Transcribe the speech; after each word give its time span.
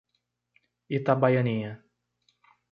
Itabaianinha 0.97 1.71